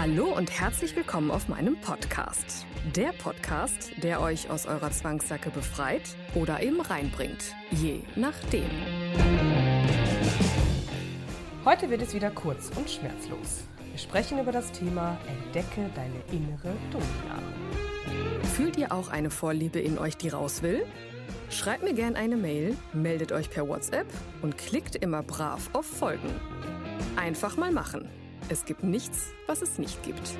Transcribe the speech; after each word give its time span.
Hallo 0.00 0.34
und 0.34 0.50
herzlich 0.58 0.96
willkommen 0.96 1.30
auf 1.30 1.48
meinem 1.48 1.78
Podcast. 1.78 2.64
Der 2.96 3.12
Podcast, 3.12 3.92
der 4.02 4.22
euch 4.22 4.48
aus 4.48 4.64
eurer 4.64 4.90
Zwangssacke 4.90 5.50
befreit 5.50 6.16
oder 6.34 6.62
eben 6.62 6.80
reinbringt. 6.80 7.54
Je 7.70 8.00
nachdem. 8.16 8.64
Heute 11.66 11.90
wird 11.90 12.00
es 12.00 12.14
wieder 12.14 12.30
kurz 12.30 12.70
und 12.76 12.88
schmerzlos. 12.88 13.64
Wir 13.90 13.98
sprechen 13.98 14.38
über 14.38 14.52
das 14.52 14.72
Thema 14.72 15.18
Entdecke 15.28 15.90
deine 15.94 16.22
innere 16.32 16.74
Domina. 16.90 17.42
Fühlt 18.54 18.78
ihr 18.78 18.92
auch 18.92 19.10
eine 19.10 19.28
Vorliebe 19.28 19.80
in 19.80 19.98
euch, 19.98 20.16
die 20.16 20.30
raus 20.30 20.62
will? 20.62 20.86
Schreibt 21.50 21.82
mir 21.82 21.92
gerne 21.92 22.16
eine 22.16 22.38
Mail, 22.38 22.74
meldet 22.94 23.32
euch 23.32 23.50
per 23.50 23.68
WhatsApp 23.68 24.06
und 24.40 24.56
klickt 24.56 24.96
immer 24.96 25.22
brav 25.22 25.68
auf 25.74 25.84
Folgen. 25.84 26.40
Einfach 27.16 27.58
mal 27.58 27.70
machen. 27.70 28.08
Es 28.52 28.64
gibt 28.64 28.82
nichts, 28.82 29.30
was 29.46 29.62
es 29.62 29.78
nicht 29.78 30.02
gibt. 30.02 30.34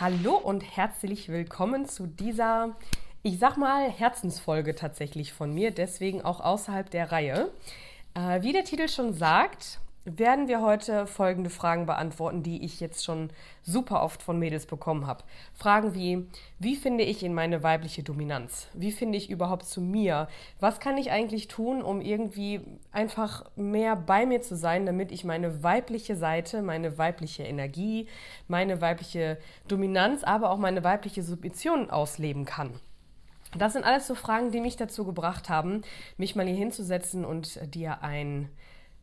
Hallo 0.00 0.34
und 0.34 0.62
herzlich 0.62 1.28
willkommen 1.28 1.86
zu 1.86 2.08
dieser, 2.08 2.74
ich 3.22 3.38
sag 3.38 3.56
mal, 3.56 3.88
Herzensfolge 3.88 4.74
tatsächlich 4.74 5.32
von 5.32 5.54
mir, 5.54 5.70
deswegen 5.70 6.22
auch 6.22 6.40
außerhalb 6.40 6.90
der 6.90 7.12
Reihe. 7.12 7.52
Äh, 8.14 8.42
wie 8.42 8.52
der 8.52 8.64
Titel 8.64 8.88
schon 8.88 9.14
sagt, 9.14 9.78
werden 10.04 10.48
wir 10.48 10.60
heute 10.60 11.06
folgende 11.06 11.50
Fragen 11.50 11.86
beantworten, 11.86 12.42
die 12.42 12.64
ich 12.64 12.80
jetzt 12.80 13.04
schon 13.04 13.30
super 13.62 14.02
oft 14.02 14.22
von 14.22 14.38
Mädels 14.38 14.66
bekommen 14.66 15.06
habe. 15.06 15.22
Fragen 15.54 15.94
wie, 15.94 16.26
wie 16.58 16.74
finde 16.74 17.04
ich 17.04 17.22
in 17.22 17.34
meine 17.34 17.62
weibliche 17.62 18.02
Dominanz? 18.02 18.68
Wie 18.72 18.90
finde 18.90 19.16
ich 19.16 19.30
überhaupt 19.30 19.64
zu 19.64 19.80
mir? 19.80 20.28
Was 20.58 20.80
kann 20.80 20.98
ich 20.98 21.12
eigentlich 21.12 21.46
tun, 21.46 21.82
um 21.82 22.00
irgendwie 22.00 22.60
einfach 22.90 23.44
mehr 23.54 23.94
bei 23.94 24.26
mir 24.26 24.40
zu 24.40 24.56
sein, 24.56 24.86
damit 24.86 25.12
ich 25.12 25.24
meine 25.24 25.62
weibliche 25.62 26.16
Seite, 26.16 26.62
meine 26.62 26.98
weibliche 26.98 27.44
Energie, 27.44 28.08
meine 28.48 28.80
weibliche 28.80 29.38
Dominanz, 29.68 30.24
aber 30.24 30.50
auch 30.50 30.58
meine 30.58 30.82
weibliche 30.82 31.22
Submission 31.22 31.90
ausleben 31.90 32.44
kann? 32.44 32.72
Das 33.56 33.74
sind 33.74 33.84
alles 33.84 34.06
so 34.06 34.14
Fragen, 34.14 34.50
die 34.50 34.60
mich 34.60 34.76
dazu 34.76 35.04
gebracht 35.04 35.48
haben, 35.50 35.82
mich 36.16 36.34
mal 36.34 36.46
hier 36.46 36.56
hinzusetzen 36.56 37.24
und 37.24 37.60
dir 37.74 38.02
ein, 38.02 38.48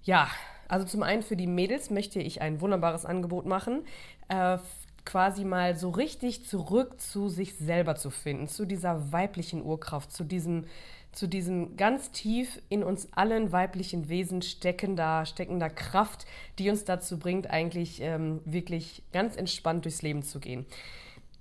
ja, 0.03 0.27
also 0.69 0.85
zum 0.85 1.03
einen 1.03 1.23
für 1.23 1.35
die 1.35 1.47
Mädels 1.47 1.89
möchte 1.89 2.21
ich 2.21 2.41
ein 2.41 2.61
wunderbares 2.61 3.05
Angebot 3.05 3.45
machen, 3.45 3.81
äh, 4.29 4.57
quasi 5.03 5.43
mal 5.43 5.75
so 5.75 5.89
richtig 5.89 6.45
zurück 6.45 7.01
zu 7.01 7.29
sich 7.29 7.55
selber 7.55 7.95
zu 7.95 8.11
finden, 8.11 8.47
zu 8.47 8.65
dieser 8.65 9.11
weiblichen 9.11 9.63
Urkraft, 9.63 10.11
zu 10.11 10.23
diesem, 10.23 10.65
zu 11.11 11.27
diesem 11.27 11.75
ganz 11.75 12.11
tief 12.11 12.61
in 12.69 12.83
uns 12.83 13.07
allen 13.13 13.51
weiblichen 13.51 14.09
Wesen 14.09 14.43
steckender, 14.43 15.25
steckender 15.25 15.71
Kraft, 15.71 16.27
die 16.59 16.69
uns 16.69 16.85
dazu 16.85 17.17
bringt, 17.17 17.49
eigentlich 17.49 18.01
ähm, 18.01 18.41
wirklich 18.45 19.01
ganz 19.11 19.35
entspannt 19.35 19.85
durchs 19.85 20.03
Leben 20.03 20.21
zu 20.21 20.39
gehen. 20.39 20.67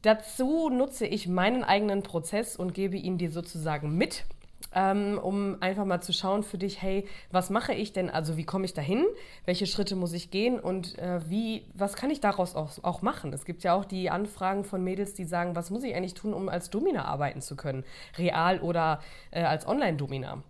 Dazu 0.01 0.71
nutze 0.71 1.07
ich 1.07 1.29
meinen 1.29 1.65
eigenen 1.65 2.03
Prozess 2.03 2.57
und 2.57 2.73
gebe 2.73 2.97
ihn 2.97 3.19
dir 3.19 3.31
sozusagen 3.31 3.97
mit 3.99 4.25
ähm, 4.75 5.19
um 5.23 5.57
einfach 5.61 5.85
mal 5.85 6.01
zu 6.01 6.13
schauen 6.13 6.43
für 6.43 6.59
dich, 6.59 6.83
hey, 6.83 7.07
was 7.31 7.51
mache 7.51 7.73
ich 7.73 7.93
denn? 7.93 8.11
Also 8.11 8.37
wie 8.37 8.45
komme 8.45 8.65
ich 8.65 8.75
dahin? 8.75 9.05
Welche 9.45 9.67
Schritte 9.67 9.97
muss 9.97 10.13
ich 10.13 10.31
gehen 10.31 10.59
und 10.61 10.99
äh, 10.99 11.21
wie, 11.29 11.65
was 11.75 11.97
kann 11.97 12.11
ich 12.11 12.21
daraus 12.21 12.55
auch, 12.55 12.83
auch 12.83 13.03
machen? 13.03 13.33
Es 13.33 13.45
gibt 13.45 13.63
ja 13.63 13.75
auch 13.75 13.85
die 13.85 14.11
Anfragen 14.11 14.65
von 14.65 14.85
Mädels, 14.85 15.15
die 15.15 15.25
sagen, 15.25 15.57
was 15.57 15.71
muss 15.71 15.85
ich 15.85 15.95
eigentlich 15.95 16.15
tun, 16.15 16.35
um 16.35 16.49
als 16.49 16.71
Domina 16.71 17.05
arbeiten 17.05 17.41
zu 17.41 17.57
können? 17.57 17.85
Real 18.17 18.61
oder 18.61 19.01
äh, 19.31 19.43
als 19.43 19.67
Online-Domina. 19.67 20.43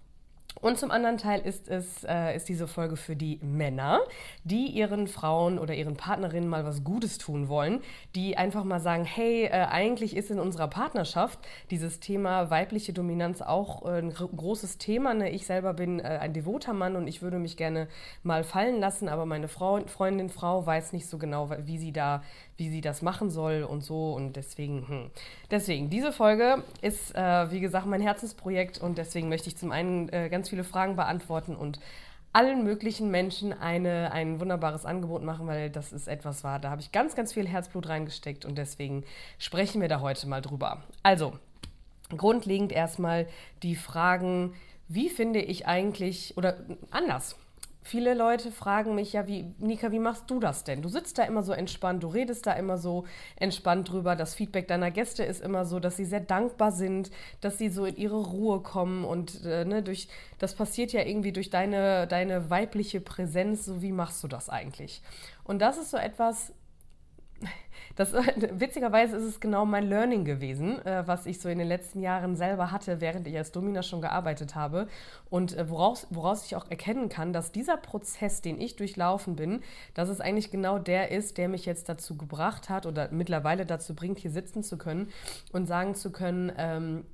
Und 0.60 0.78
zum 0.78 0.90
anderen 0.90 1.18
Teil 1.18 1.40
ist 1.40 1.68
es 1.68 2.04
äh, 2.04 2.34
ist 2.34 2.48
diese 2.48 2.66
Folge 2.66 2.96
für 2.96 3.16
die 3.16 3.38
Männer, 3.42 4.00
die 4.44 4.66
ihren 4.66 5.06
Frauen 5.06 5.58
oder 5.58 5.74
ihren 5.74 5.96
Partnerinnen 5.96 6.48
mal 6.48 6.64
was 6.64 6.84
Gutes 6.84 7.18
tun 7.18 7.48
wollen, 7.48 7.80
die 8.14 8.36
einfach 8.36 8.64
mal 8.64 8.80
sagen, 8.80 9.04
hey, 9.04 9.44
äh, 9.44 9.50
eigentlich 9.50 10.16
ist 10.16 10.30
in 10.30 10.40
unserer 10.40 10.68
Partnerschaft 10.68 11.38
dieses 11.70 12.00
Thema 12.00 12.50
weibliche 12.50 12.92
Dominanz 12.92 13.40
auch 13.40 13.84
äh, 13.84 13.98
ein 13.98 14.12
großes 14.12 14.78
Thema. 14.78 15.14
Ne? 15.14 15.30
Ich 15.30 15.46
selber 15.46 15.74
bin 15.74 16.00
äh, 16.00 16.18
ein 16.20 16.32
devoter 16.32 16.72
Mann 16.72 16.96
und 16.96 17.06
ich 17.06 17.22
würde 17.22 17.38
mich 17.38 17.56
gerne 17.56 17.88
mal 18.22 18.42
fallen 18.42 18.80
lassen, 18.80 19.08
aber 19.08 19.26
meine 19.26 19.48
Frau, 19.48 19.80
Freundin, 19.86 20.28
Frau 20.28 20.66
weiß 20.66 20.92
nicht 20.92 21.06
so 21.06 21.18
genau, 21.18 21.50
wie 21.66 21.78
sie 21.78 21.92
da 21.92 22.22
wie 22.58 22.68
sie 22.68 22.80
das 22.80 23.02
machen 23.02 23.30
soll 23.30 23.62
und 23.62 23.82
so. 23.82 24.12
Und 24.12 24.34
deswegen, 24.34 24.86
hm. 24.88 25.10
deswegen, 25.50 25.88
diese 25.88 26.12
Folge 26.12 26.62
ist, 26.82 27.14
äh, 27.14 27.50
wie 27.50 27.60
gesagt, 27.60 27.86
mein 27.86 28.02
Herzensprojekt 28.02 28.78
und 28.78 28.98
deswegen 28.98 29.28
möchte 29.28 29.48
ich 29.48 29.56
zum 29.56 29.72
einen 29.72 30.08
äh, 30.10 30.28
viele 30.48 30.64
Fragen 30.64 30.96
beantworten 30.96 31.56
und 31.56 31.80
allen 32.32 32.62
möglichen 32.62 33.10
Menschen 33.10 33.52
eine, 33.52 34.12
ein 34.12 34.38
wunderbares 34.40 34.84
Angebot 34.84 35.22
machen, 35.22 35.46
weil 35.46 35.70
das 35.70 35.92
ist 35.92 36.08
etwas 36.08 36.44
war. 36.44 36.58
Da 36.58 36.70
habe 36.70 36.80
ich 36.80 36.92
ganz, 36.92 37.14
ganz 37.16 37.32
viel 37.32 37.48
Herzblut 37.48 37.88
reingesteckt 37.88 38.44
und 38.44 38.58
deswegen 38.58 39.04
sprechen 39.38 39.80
wir 39.80 39.88
da 39.88 40.00
heute 40.00 40.26
mal 40.26 40.42
drüber. 40.42 40.82
Also, 41.02 41.32
grundlegend 42.16 42.72
erstmal 42.72 43.26
die 43.62 43.76
Fragen, 43.76 44.54
wie 44.88 45.08
finde 45.08 45.40
ich 45.40 45.66
eigentlich, 45.66 46.36
oder 46.36 46.56
anders, 46.90 47.36
Viele 47.88 48.12
Leute 48.12 48.52
fragen 48.52 48.94
mich 48.94 49.14
ja, 49.14 49.26
wie, 49.26 49.54
Nika, 49.56 49.90
wie 49.90 49.98
machst 49.98 50.24
du 50.30 50.40
das 50.40 50.62
denn? 50.62 50.82
Du 50.82 50.90
sitzt 50.90 51.16
da 51.16 51.22
immer 51.22 51.42
so 51.42 51.54
entspannt, 51.54 52.02
du 52.02 52.08
redest 52.08 52.46
da 52.46 52.52
immer 52.52 52.76
so 52.76 53.06
entspannt 53.36 53.90
drüber. 53.90 54.14
Das 54.14 54.34
Feedback 54.34 54.68
deiner 54.68 54.90
Gäste 54.90 55.24
ist 55.24 55.40
immer 55.40 55.64
so, 55.64 55.80
dass 55.80 55.96
sie 55.96 56.04
sehr 56.04 56.20
dankbar 56.20 56.70
sind, 56.70 57.10
dass 57.40 57.56
sie 57.56 57.70
so 57.70 57.86
in 57.86 57.96
ihre 57.96 58.20
Ruhe 58.20 58.60
kommen 58.60 59.06
und 59.06 59.42
äh, 59.46 59.64
ne, 59.64 59.82
durch, 59.82 60.08
das 60.38 60.54
passiert 60.54 60.92
ja 60.92 61.00
irgendwie 61.00 61.32
durch 61.32 61.48
deine, 61.48 62.06
deine 62.06 62.50
weibliche 62.50 63.00
Präsenz. 63.00 63.64
So, 63.64 63.80
wie 63.80 63.92
machst 63.92 64.22
du 64.22 64.28
das 64.28 64.50
eigentlich? 64.50 65.00
Und 65.44 65.60
das 65.60 65.78
ist 65.78 65.90
so 65.90 65.96
etwas, 65.96 66.52
das, 67.96 68.12
witzigerweise 68.52 69.16
ist 69.16 69.24
es 69.24 69.40
genau 69.40 69.64
mein 69.64 69.88
Learning 69.88 70.24
gewesen, 70.24 70.84
äh, 70.84 71.06
was 71.06 71.26
ich 71.26 71.40
so 71.40 71.48
in 71.48 71.58
den 71.58 71.68
letzten 71.68 72.00
Jahren 72.00 72.36
selber 72.36 72.70
hatte, 72.70 73.00
während 73.00 73.26
ich 73.26 73.36
als 73.36 73.52
Domina 73.52 73.82
schon 73.82 74.00
gearbeitet 74.00 74.54
habe. 74.54 74.88
Und 75.30 75.56
äh, 75.56 75.68
woraus, 75.68 76.06
woraus 76.10 76.46
ich 76.46 76.56
auch 76.56 76.70
erkennen 76.70 77.08
kann, 77.08 77.32
dass 77.32 77.52
dieser 77.52 77.76
Prozess, 77.76 78.40
den 78.40 78.60
ich 78.60 78.76
durchlaufen 78.76 79.36
bin, 79.36 79.62
dass 79.94 80.08
es 80.08 80.20
eigentlich 80.20 80.50
genau 80.50 80.78
der 80.78 81.10
ist, 81.10 81.38
der 81.38 81.48
mich 81.48 81.66
jetzt 81.66 81.88
dazu 81.88 82.16
gebracht 82.16 82.68
hat 82.68 82.86
oder 82.86 83.08
mittlerweile 83.10 83.66
dazu 83.66 83.94
bringt, 83.94 84.18
hier 84.18 84.30
sitzen 84.30 84.62
zu 84.62 84.78
können 84.78 85.08
und 85.52 85.66
sagen 85.66 85.94
zu 85.94 86.10
können, 86.10 86.52
ähm, 86.56 87.04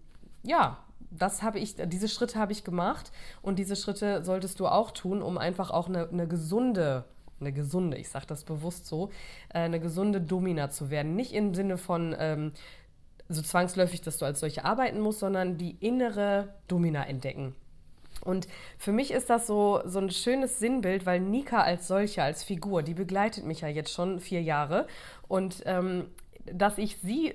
ja, 0.43 0.79
das 1.19 1.43
habe 1.43 1.59
ich, 1.59 1.77
diese 1.77 2.09
Schritte 2.09 2.39
habe 2.39 2.53
ich 2.53 2.65
gemacht 2.65 3.13
und 3.43 3.59
diese 3.59 3.77
Schritte 3.77 4.25
solltest 4.25 4.61
du 4.61 4.67
auch 4.67 4.91
tun, 4.91 5.23
um 5.23 5.39
einfach 5.39 5.71
auch 5.71 5.89
eine, 5.89 6.09
eine 6.09 6.27
gesunde 6.27 7.05
eine 7.41 7.53
gesunde, 7.53 7.97
ich 7.97 8.09
sage 8.09 8.27
das 8.27 8.45
bewusst 8.45 8.87
so, 8.87 9.11
äh, 9.51 9.61
eine 9.61 9.81
gesunde 9.81 10.21
Domina 10.21 10.71
zu 10.71 10.91
werden. 10.91 11.17
Nicht 11.17 11.33
im 11.33 11.55
Sinne 11.55 11.79
von 11.79 12.15
ähm, 12.19 12.53
so 13.29 13.43
zwangsläufig, 13.43 14.01
dass 14.03 14.19
du 14.19 14.25
als 14.25 14.41
solche 14.41 14.65
arbeiten 14.65 15.01
musst, 15.01 15.21
sondern 15.21 15.57
die 15.57 15.77
innere 15.81 16.55
Domina 16.69 17.07
entdecken. 17.07 17.55
Und 18.23 18.49
für 18.79 18.93
mich 18.93 19.11
ist 19.11 19.29
das 19.29 19.47
so, 19.47 19.83
so 19.85 19.99
ein 19.99 20.11
schönes 20.11 20.59
Sinnbild, 20.59 21.05
weil 21.05 21.21
Nika 21.21 21.63
als 21.63 21.89
solche, 21.89 22.23
als 22.23 22.43
Figur, 22.43 22.83
die 22.83 22.95
begleitet 22.95 23.45
mich 23.45 23.61
ja 23.61 23.69
jetzt 23.69 23.93
schon 23.93 24.21
vier 24.21 24.43
Jahre. 24.43 24.87
Und 25.29 25.63
ähm, 25.67 26.07
dass 26.47 26.79
ich 26.79 26.99
sie 26.99 27.35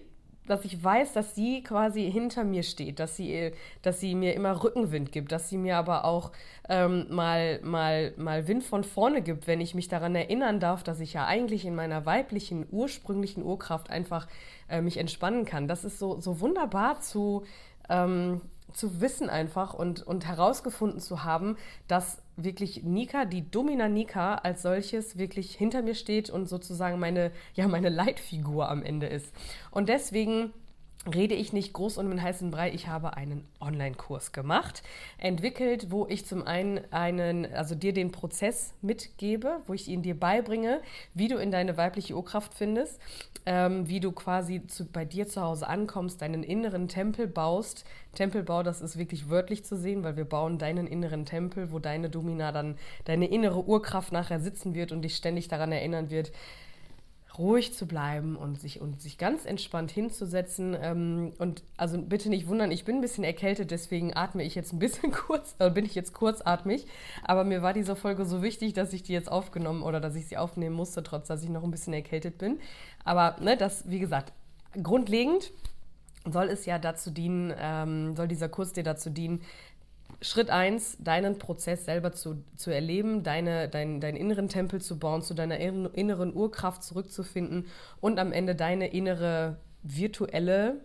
dass 0.50 0.66
ich 0.66 0.84
weiß, 0.84 1.14
dass 1.14 1.36
sie 1.36 1.62
quasi 1.64 2.12
hinter 2.12 2.44
mir 2.44 2.64
steht, 2.64 3.00
dass 3.00 3.16
sie, 3.16 3.52
dass 3.82 4.00
sie 4.00 4.16
mir 4.16 4.34
immer 4.34 4.64
Rückenwind 4.64 5.12
gibt, 5.12 5.32
dass 5.32 5.50
sie 5.50 5.58
mir 5.58 5.78
aber 5.78 6.06
auch 6.06 6.32
ähm, 6.68 7.06
mal, 7.10 7.60
mal, 7.64 8.14
mal 8.18 8.48
Wind 8.48 8.64
von 8.64 8.84
vorne 8.84 9.22
gibt, 9.22 9.48
wenn 9.48 9.62
ich 9.62 9.76
mich 9.76 9.88
daran 9.88 10.16
erinnern 10.16 10.60
darf, 10.60 10.84
dass 10.84 11.00
ich 11.00 11.14
ja 11.14 11.26
eigentlich 11.26 11.66
in 11.66 11.76
meiner 11.76 12.06
weiblichen, 12.06 12.66
ursprünglichen 12.72 13.44
Urkraft 13.44 13.90
einfach 13.90 14.28
äh, 14.70 14.82
mich 14.82 14.98
entspannen 14.98 15.46
kann. 15.46 15.68
Das 15.68 15.84
ist 15.84 16.00
so, 16.00 16.20
so 16.20 16.40
wunderbar 16.40 17.00
zu, 17.02 17.44
ähm, 17.90 18.42
zu 18.74 19.02
wissen 19.02 19.30
einfach 19.30 19.74
und, 19.74 20.06
und 20.06 20.28
herausgefunden 20.28 21.00
zu 21.00 21.24
haben, 21.24 21.58
dass 21.88 22.22
wirklich 22.44 22.84
Nika, 22.84 23.26
die 23.26 23.50
Domina 23.50 23.88
Nika 23.88 24.36
als 24.36 24.62
solches 24.62 25.18
wirklich 25.18 25.56
hinter 25.56 25.82
mir 25.82 25.96
steht 25.96 26.30
und 26.30 26.48
sozusagen 26.48 27.00
meine, 27.00 27.32
ja, 27.54 27.68
meine 27.68 27.90
Leitfigur 27.90 28.70
am 28.70 28.84
Ende 28.84 29.08
ist. 29.08 29.34
Und 29.72 29.90
deswegen 29.90 30.54
rede 31.08 31.34
ich 31.34 31.54
nicht 31.54 31.74
groß 31.74 31.98
um 31.98 32.10
den 32.10 32.22
heißen 32.22 32.52
Brei. 32.52 32.72
Ich 32.74 32.88
habe 32.88 33.16
einen 33.16 33.46
Online-Kurs 33.62 34.34
gemacht, 34.34 34.84
entwickelt, 35.18 35.92
wo 35.92 36.06
ich 36.08 36.26
zum 36.26 36.46
einen 36.46 36.82
einen, 36.92 37.46
also 37.54 37.74
dir 37.74 37.94
den 37.94 38.12
Prozess 38.12 38.74
mitgebe, 38.82 39.62
wo 39.66 39.74
ich 39.74 39.88
ihn 39.88 40.02
dir 40.02 40.20
beibringe, 40.20 40.82
wie 41.14 41.30
du 41.30 41.38
in 41.38 41.52
deine 41.52 41.78
weibliche 41.78 42.16
Urkraft 42.16 42.54
findest, 42.54 43.00
ähm, 43.46 43.88
wie 43.88 44.02
du 44.02 44.12
quasi 44.12 44.68
zu, 44.68 44.86
bei 44.86 45.06
dir 45.06 45.28
zu 45.28 45.42
Hause 45.42 45.68
ankommst, 45.68 46.22
deinen 46.22 46.44
inneren 46.44 46.90
Tempel 46.90 47.28
baust. 47.28 47.86
Tempelbau, 48.14 48.64
das 48.64 48.82
ist 48.82 48.98
wirklich 48.98 49.30
wörtlich 49.30 49.64
zu 49.64 49.78
sehen, 49.78 50.04
weil 50.04 50.18
wir 50.18 50.26
bauen 50.26 50.58
deinen 50.58 50.88
inneren 50.88 51.26
Tempel, 51.26 51.72
wo 51.72 51.80
deine 51.80 52.10
Domina 52.10 52.52
dann, 52.52 52.78
deine 53.06 53.28
innere 53.28 53.64
Urkraft 53.64 54.12
nachher 54.12 54.40
sitzen 54.40 54.74
wird 54.76 54.92
und 54.92 55.04
dich 55.04 55.16
ständig 55.16 55.48
daran 55.48 55.72
erinnern 55.72 56.10
wird, 56.10 56.32
ruhig 57.40 57.74
zu 57.74 57.88
bleiben 57.88 58.36
und 58.36 58.60
sich, 58.60 58.82
und 58.82 59.02
sich 59.02 59.18
ganz 59.18 59.46
entspannt 59.46 59.92
hinzusetzen. 59.92 60.76
Ähm, 60.80 61.32
und 61.40 61.64
also 61.78 61.98
bitte 61.98 62.30
nicht 62.30 62.48
wundern, 62.48 62.70
ich 62.70 62.84
bin 62.84 62.98
ein 62.98 63.02
bisschen 63.02 63.24
erkältet, 63.24 63.72
deswegen 63.72 64.16
atme 64.16 64.44
ich 64.44 64.56
jetzt 64.56 64.74
ein 64.74 64.80
bisschen 64.80 65.12
kurz, 65.14 65.56
äh, 65.58 65.70
bin 65.70 65.86
ich 65.86 65.96
jetzt 65.96 66.14
kurzatmig. 66.14 66.86
Aber 67.24 67.46
mir 67.46 67.62
war 67.62 67.74
diese 67.74 67.96
Folge 67.96 68.26
so 68.26 68.44
wichtig, 68.44 68.74
dass 68.74 68.92
ich 68.92 69.04
die 69.04 69.14
jetzt 69.14 69.32
aufgenommen 69.32 69.82
oder 69.82 70.02
dass 70.02 70.16
ich 70.16 70.28
sie 70.28 70.38
aufnehmen 70.38 70.76
musste, 70.76 71.02
trotz 71.02 71.28
dass 71.28 71.42
ich 71.42 71.50
noch 71.50 71.64
ein 71.64 71.72
bisschen 71.72 71.94
erkältet 71.94 72.38
bin. 72.38 72.60
Aber 73.06 73.38
ne, 73.40 73.56
das, 73.56 73.90
wie 73.90 74.00
gesagt, 74.00 74.34
grundlegend 74.84 75.52
soll 76.30 76.50
es 76.50 76.66
ja 76.66 76.78
dazu 76.78 77.10
dienen, 77.10 77.54
ähm, 77.58 78.16
soll 78.18 78.28
dieser 78.28 78.50
Kurs 78.50 78.74
dir 78.74 78.84
dazu 78.84 79.10
dienen, 79.10 79.42
Schritt 80.22 80.50
1, 80.50 80.98
deinen 81.00 81.40
Prozess 81.40 81.86
selber 81.86 82.12
zu, 82.12 82.44
zu 82.58 82.72
erleben, 82.72 83.24
deine, 83.24 83.70
dein, 83.70 84.02
deinen 84.02 84.18
inneren 84.18 84.50
Tempel 84.50 84.82
zu 84.82 85.00
bauen, 85.00 85.22
zu 85.22 85.34
deiner 85.34 85.58
inneren 85.60 86.34
Urkraft 86.34 86.84
zurückzufinden 86.84 87.68
und 88.02 88.20
am 88.20 88.34
Ende 88.34 88.56
deine 88.56 88.88
innere 88.88 89.58
virtuelle 89.82 90.82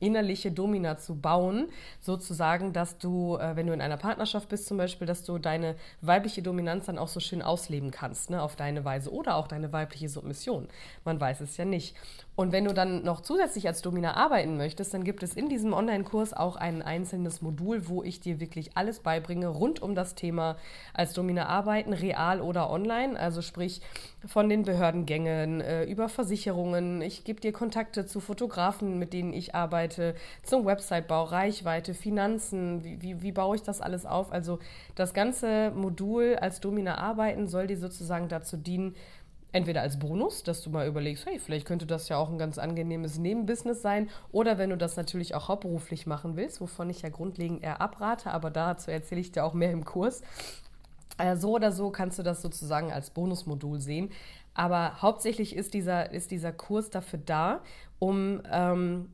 innerliche 0.00 0.52
Domina 0.52 0.96
zu 0.98 1.16
bauen, 1.16 1.68
sozusagen, 2.00 2.72
dass 2.72 2.98
du, 2.98 3.36
äh, 3.36 3.56
wenn 3.56 3.66
du 3.66 3.72
in 3.72 3.80
einer 3.80 3.96
Partnerschaft 3.96 4.48
bist 4.48 4.66
zum 4.66 4.76
Beispiel, 4.76 5.06
dass 5.06 5.24
du 5.24 5.38
deine 5.38 5.76
weibliche 6.00 6.42
Dominanz 6.42 6.86
dann 6.86 6.98
auch 6.98 7.08
so 7.08 7.20
schön 7.20 7.42
ausleben 7.42 7.90
kannst, 7.90 8.30
ne, 8.30 8.42
auf 8.42 8.56
deine 8.56 8.84
Weise 8.84 9.12
oder 9.12 9.36
auch 9.36 9.48
deine 9.48 9.72
weibliche 9.72 10.08
Submission. 10.08 10.68
Man 11.04 11.20
weiß 11.20 11.40
es 11.40 11.56
ja 11.56 11.64
nicht. 11.64 11.96
Und 12.36 12.52
wenn 12.52 12.66
du 12.66 12.74
dann 12.74 13.02
noch 13.02 13.22
zusätzlich 13.22 13.66
als 13.66 13.80
Domina 13.80 14.14
arbeiten 14.14 14.58
möchtest, 14.58 14.92
dann 14.92 15.04
gibt 15.04 15.22
es 15.22 15.34
in 15.34 15.48
diesem 15.48 15.72
Online-Kurs 15.72 16.34
auch 16.34 16.56
ein 16.56 16.82
einzelnes 16.82 17.40
Modul, 17.40 17.88
wo 17.88 18.02
ich 18.02 18.20
dir 18.20 18.40
wirklich 18.40 18.76
alles 18.76 19.00
beibringe 19.00 19.48
rund 19.48 19.80
um 19.80 19.94
das 19.94 20.14
Thema 20.14 20.56
als 20.92 21.14
Domina 21.14 21.46
arbeiten, 21.46 21.94
real 21.94 22.42
oder 22.42 22.68
online. 22.70 23.18
Also 23.18 23.40
sprich 23.40 23.80
von 24.26 24.50
den 24.50 24.64
Behördengängen 24.64 25.62
äh, 25.62 25.84
über 25.84 26.10
Versicherungen. 26.10 27.00
Ich 27.00 27.24
gebe 27.24 27.40
dir 27.40 27.52
Kontakte 27.52 28.04
zu 28.04 28.20
Fotografen, 28.20 28.98
mit 28.98 29.14
denen 29.14 29.32
ich 29.32 29.54
arbeite, 29.54 29.85
zum 29.88 30.66
Websitebau, 30.66 31.24
Reichweite, 31.24 31.94
Finanzen. 31.94 32.84
Wie, 32.84 33.02
wie, 33.02 33.22
wie 33.22 33.32
baue 33.32 33.56
ich 33.56 33.62
das 33.62 33.80
alles 33.80 34.06
auf? 34.06 34.32
Also 34.32 34.58
das 34.94 35.14
ganze 35.14 35.70
Modul 35.72 36.36
als 36.40 36.60
Domina 36.60 36.98
arbeiten 36.98 37.46
soll 37.46 37.66
dir 37.66 37.78
sozusagen 37.78 38.28
dazu 38.28 38.56
dienen, 38.56 38.94
entweder 39.52 39.80
als 39.80 39.98
Bonus, 39.98 40.42
dass 40.42 40.62
du 40.62 40.70
mal 40.70 40.86
überlegst, 40.86 41.24
hey, 41.26 41.38
vielleicht 41.38 41.66
könnte 41.66 41.86
das 41.86 42.08
ja 42.08 42.18
auch 42.18 42.30
ein 42.30 42.38
ganz 42.38 42.58
angenehmes 42.58 43.18
Nebenbusiness 43.18 43.80
sein, 43.80 44.10
oder 44.30 44.58
wenn 44.58 44.70
du 44.70 44.76
das 44.76 44.96
natürlich 44.96 45.34
auch 45.34 45.48
hauptberuflich 45.48 46.06
machen 46.06 46.36
willst, 46.36 46.60
wovon 46.60 46.90
ich 46.90 47.02
ja 47.02 47.08
grundlegend 47.08 47.62
eher 47.62 47.80
abrate, 47.80 48.30
aber 48.30 48.50
dazu 48.50 48.90
erzähle 48.90 49.20
ich 49.20 49.32
dir 49.32 49.44
auch 49.44 49.54
mehr 49.54 49.72
im 49.72 49.84
Kurs. 49.84 50.22
Äh, 51.18 51.36
so 51.36 51.52
oder 51.54 51.72
so 51.72 51.90
kannst 51.90 52.18
du 52.18 52.22
das 52.22 52.42
sozusagen 52.42 52.92
als 52.92 53.10
Bonusmodul 53.10 53.80
sehen. 53.80 54.10
Aber 54.54 55.00
hauptsächlich 55.02 55.54
ist 55.54 55.74
dieser, 55.74 56.12
ist 56.12 56.30
dieser 56.30 56.52
Kurs 56.52 56.90
dafür 56.90 57.20
da, 57.24 57.60
um 57.98 58.42
ähm, 58.50 59.08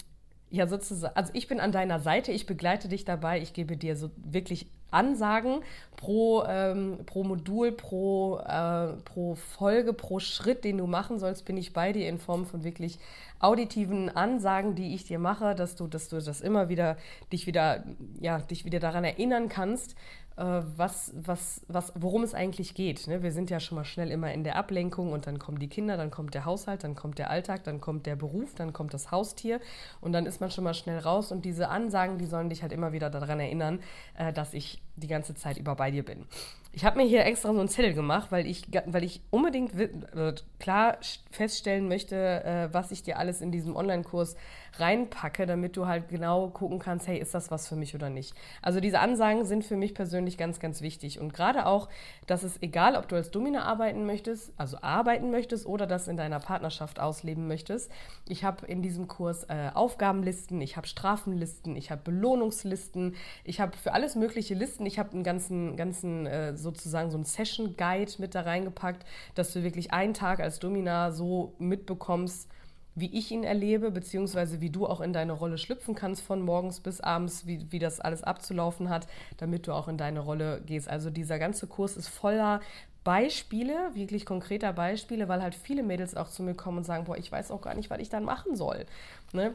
ja 0.53 0.67
sozusagen, 0.67 1.17
also 1.17 1.33
ich 1.35 1.49
bin 1.49 1.61
an 1.61 1.73
deiner 1.73 1.99
Seite, 1.99 2.31
ich 2.31 2.47
begleite 2.47 2.89
dich 2.89 3.05
dabei, 3.05 3.41
ich 3.41 3.55
gebe 3.55 3.77
dir 3.77 3.97
so 3.97 4.11
wirklich 4.17 4.67
Ansagen 4.91 5.63
pro, 5.97 6.45
ähm, 6.47 6.99
pro 7.07 7.25
Modul, 7.25 7.73
pro, 7.73 8.39
äh, 8.41 8.93
pro 9.05 9.35
Folge, 9.35 9.95
pro 9.95 10.19
Schritt, 10.19 10.65
den 10.65 10.77
du 10.77 10.87
machen 10.87 11.19
sollst, 11.19 11.47
bin 11.47 11.57
ich 11.57 11.73
bei 11.73 11.93
dir 11.93 12.07
in 12.07 12.19
Form 12.19 12.45
von 12.45 12.63
wirklich 12.63 12.99
auditiven 13.41 14.11
Ansagen, 14.15 14.75
die 14.75 14.95
ich 14.95 15.05
dir 15.05 15.19
mache, 15.19 15.55
dass 15.55 15.75
du, 15.75 15.87
dass 15.87 16.11
du 16.11 16.21
das 16.21 16.43
immer 16.43 16.69
wieder, 16.69 16.99
dich 17.33 17.47
wieder, 17.47 17.83
ja, 18.21 18.39
dich 18.39 18.67
wieder 18.67 18.79
daran 18.79 19.05
erinnern 19.05 19.49
kannst, 19.49 19.97
was, 20.37 21.13
was, 21.15 21.63
was, 21.69 21.93
worum 21.95 22.23
es 22.23 22.35
eigentlich 22.35 22.75
geht. 22.75 23.07
Ne? 23.07 23.23
Wir 23.23 23.33
sind 23.33 23.51
ja 23.51 23.61
schon 23.61 23.77
mal 23.77 23.85
schnell 23.85 24.11
immer 24.11 24.33
in 24.33 24.45
der 24.45 24.57
Ablenkung 24.57 25.13
und 25.13 25.27
dann 25.27 25.39
kommen 25.39 25.59
die 25.59 25.69
Kinder, 25.69 25.97
dann 25.97 26.11
kommt 26.11 26.35
der 26.35 26.45
Haushalt, 26.45 26.85
dann 26.85 26.95
kommt 26.95 27.19
der 27.19 27.31
Alltag, 27.31 27.65
dann 27.65 27.81
kommt 27.81 28.07
der 28.07 28.17
Beruf, 28.17 28.55
dann 28.55 28.73
kommt 28.73 28.95
das 28.95 29.11
Haustier 29.11 29.61
und 30.01 30.13
dann 30.13 30.27
ist 30.27 30.41
man 30.41 30.51
schon 30.51 30.65
mal 30.65 30.75
schnell 30.75 30.99
raus 30.99 31.33
und 31.33 31.45
diese 31.45 31.69
Ansagen, 31.69 32.19
die 32.19 32.27
sollen 32.27 32.49
dich 32.49 32.63
halt 32.63 32.73
immer 32.73 32.93
wieder 32.93 33.11
daran 33.11 33.41
erinnern, 33.41 33.81
äh, 34.17 34.33
dass 34.33 34.55
ich 34.55 34.83
die 34.97 35.09
ganze 35.09 35.35
Zeit 35.35 35.59
über 35.59 35.77
bei 35.77 35.91
dir 35.91 36.05
bin. 36.05 36.27
Ich 36.75 36.87
habe 36.87 36.97
mir 36.97 37.07
hier 37.07 37.27
extra 37.27 37.53
so 37.53 37.59
einen 37.59 37.69
Zettel 37.69 37.93
gemacht, 37.93 38.33
weil 38.33 38.47
ich, 38.47 38.67
weil 38.87 39.05
ich 39.05 39.21
unbedingt 39.31 39.79
äh, 39.79 40.35
klar 40.59 40.97
feststellen 41.31 41.87
möchte, 41.87 42.17
äh, 42.17 42.69
was 42.73 42.91
ich 42.93 43.03
dir 43.03 43.19
alles 43.19 43.43
in 43.43 43.53
diesem 43.53 43.77
Online-Kurs 43.77 44.37
reinpacke, 44.79 45.45
damit 45.45 45.77
du 45.77 45.87
halt 45.87 46.09
genau 46.09 46.49
gucken 46.49 46.79
kannst, 46.79 47.07
hey, 47.07 47.19
ist 47.19 47.35
das 47.35 47.51
was 47.51 47.69
für 47.69 47.77
mich 47.77 47.95
oder 47.95 48.09
nicht. 48.09 48.35
Also 48.63 48.81
diese 48.81 49.01
Ansagen 49.01 49.45
sind 49.45 49.65
für 49.65 49.77
mich 49.77 49.95
persönlich 49.95 50.39
ganz, 50.39 50.61
ganz 50.61 50.81
wichtig. 50.81 51.21
Und 51.21 51.35
gerade 51.35 51.67
auch, 51.67 51.91
dass 52.27 52.43
es 52.43 52.63
egal, 52.63 52.97
ob 52.97 53.07
du 53.07 53.17
als 53.17 53.31
Domina 53.31 53.65
arbeiten 53.65 54.07
möchtest, 54.07 54.53
also 54.57 54.79
arbeiten 54.81 55.31
möchtest 55.31 55.67
oder 55.67 55.87
das 55.87 56.09
in 56.09 56.17
deiner 56.17 56.41
Partnerschaft 56.41 57.01
ausleben 57.01 57.49
möchtest. 57.49 57.93
Ich 58.27 58.45
habe 58.45 58.67
in 58.67 58.81
diesem 58.81 59.09
Kurs 59.09 59.45
äh, 59.45 59.71
Aufgabenlisten, 59.75 60.61
ich 60.63 60.79
habe 60.79 60.87
Strafenlisten, 60.87 61.77
ich 61.77 61.91
habe 61.91 62.01
Belohnungslisten, 62.03 63.15
ich 63.45 63.61
habe 63.61 63.77
für 63.77 63.93
alles 63.93 64.17
mögliche 64.17 64.55
Listen. 64.55 64.87
Ich 64.87 64.99
habe 64.99 65.13
einen 65.13 65.23
ganzen, 65.23 65.77
ganzen 65.77 66.25
äh, 66.27 66.57
sozusagen 66.63 67.11
so 67.11 67.17
einen 67.17 67.25
Session 67.25 67.77
Guide 67.77 68.13
mit 68.19 68.35
da 68.35 68.43
reingepackt, 68.43 69.05
dass 69.35 69.53
du 69.53 69.63
wirklich 69.63 69.93
einen 69.93 70.15
Tag 70.15 70.41
als 70.41 70.59
Domina 70.59 71.13
so 71.13 71.55
mitbekommst, 71.59 72.49
wie 72.95 73.17
ich 73.17 73.31
ihn 73.31 73.45
erlebe, 73.45 73.91
beziehungsweise 73.91 74.61
wie 74.61 74.71
du 74.71 74.87
auch 74.87 75.01
in 75.01 75.13
deine 75.13 75.33
Rolle 75.33 75.59
schlüpfen 75.59 75.95
kannst 75.95 76.23
von 76.23 76.43
morgens 76.43 76.81
bis 76.81 77.01
abends, 77.01 77.47
wie, 77.47 77.67
wie 77.71 77.79
das 77.79 78.01
alles 78.01 78.23
abzulaufen 78.23 78.91
hat, 78.91 79.07
damit 79.39 79.67
du 79.67 79.73
auch 79.73 79.89
in 79.89 79.97
deine 79.97 80.21
Rolle 80.21 80.61
gehst. 80.67 80.89
Also 80.89 81.11
dieser 81.11 81.39
ganze 81.39 81.67
Kurs 81.67 81.97
ist 81.97 82.09
voller 82.09 82.61
Beispiele, 83.05 83.95
wirklich 83.95 84.27
konkreter 84.27 84.73
Beispiele, 84.73 85.29
weil 85.29 85.43
halt 85.43 85.55
viele 85.55 85.83
Mädels 85.83 86.17
auch 86.17 86.29
zu 86.29 86.43
mir 86.43 86.55
kommen 86.55 86.79
und 86.79 86.85
sagen, 86.85 87.05
boah, 87.05 87.17
ich 87.17 87.33
weiß 87.33 87.51
auch 87.51 87.63
gar 87.63 87.75
nicht, 87.75 87.91
was 87.91 87.99
ich 87.99 88.11
dann 88.11 88.25
machen 88.25 88.57
soll. 88.57 88.87
Ne? 89.33 89.55